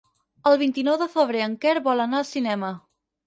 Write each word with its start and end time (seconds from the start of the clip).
El 0.51 0.55
vint-i-nou 0.61 0.97
de 1.01 1.07
febrer 1.17 1.43
en 1.47 1.53
Quer 1.65 1.75
vol 1.89 2.03
anar 2.07 2.19
al 2.23 2.27
cinema. 2.31 2.75